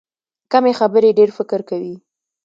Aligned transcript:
کمې 0.51 0.73
خبرې، 0.79 1.09
ډېر 1.19 1.29
فکر 1.37 1.59
کوي. 1.69 1.95